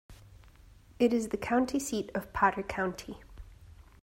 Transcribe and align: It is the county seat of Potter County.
It 0.97 1.13
is 1.13 1.27
the 1.29 1.37
county 1.37 1.77
seat 1.77 2.09
of 2.15 2.33
Potter 2.33 2.63
County. 2.63 3.21